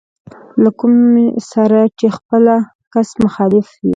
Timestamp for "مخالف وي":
3.23-3.89